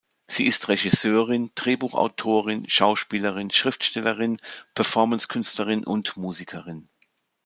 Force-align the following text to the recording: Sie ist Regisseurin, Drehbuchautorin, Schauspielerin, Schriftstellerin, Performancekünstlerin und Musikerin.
Sie 0.25 0.47
ist 0.47 0.67
Regisseurin, 0.67 1.51
Drehbuchautorin, 1.53 2.67
Schauspielerin, 2.67 3.51
Schriftstellerin, 3.51 4.39
Performancekünstlerin 4.73 5.85
und 5.85 6.17
Musikerin. 6.17 6.89